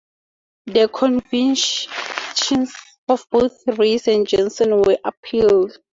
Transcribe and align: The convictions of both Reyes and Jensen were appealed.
The 0.65 0.87
convictions 0.87 1.87
of 3.07 3.23
both 3.29 3.61
Reyes 3.77 4.07
and 4.07 4.25
Jensen 4.27 4.81
were 4.81 4.97
appealed. 5.05 5.77